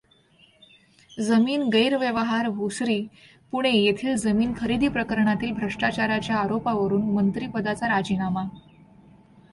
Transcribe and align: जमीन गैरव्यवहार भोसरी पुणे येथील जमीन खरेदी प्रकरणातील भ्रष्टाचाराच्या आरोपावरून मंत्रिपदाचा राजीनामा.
जमीन 1.17 1.67
गैरव्यवहार 1.69 2.49
भोसरी 2.49 2.99
पुणे 3.51 3.71
येथील 3.71 4.15
जमीन 4.15 4.53
खरेदी 4.57 4.87
प्रकरणातील 4.87 5.53
भ्रष्टाचाराच्या 5.53 6.35
आरोपावरून 6.35 7.09
मंत्रिपदाचा 7.11 7.87
राजीनामा. 7.87 8.43